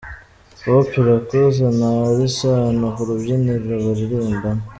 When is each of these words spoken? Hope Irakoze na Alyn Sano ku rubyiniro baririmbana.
Hope 0.63 0.91
Irakoze 1.01 1.63
na 1.79 1.89
Alyn 2.07 2.31
Sano 2.37 2.87
ku 2.95 3.01
rubyiniro 3.09 3.73
baririmbana. 3.85 4.61